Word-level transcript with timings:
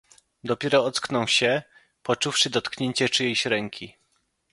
"Dopiero 0.43 0.85
ocknął 0.85 1.27
się, 1.27 1.63
poczuwszy 2.03 2.49
dotknięcie 2.49 3.09
czyjejś 3.09 3.45
ręki." 3.45 3.95